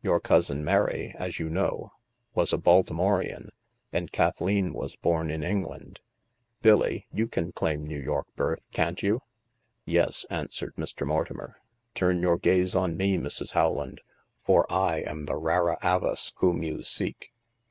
[0.00, 1.92] Your cousin Mary, as you know,
[2.34, 3.50] was a Baltimorean,
[3.92, 6.00] and Kathleen was born in England.
[6.62, 9.20] Billy, you can claim New York birth, can't you?""
[9.84, 11.06] Yes," answered Mr.
[11.06, 13.50] Mortimer;*' turn your gaze on me, Mrs.
[13.50, 14.00] Howland,
[14.42, 17.34] for I am the rara avis whom you seek."